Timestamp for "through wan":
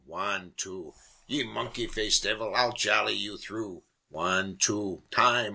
3.37-4.57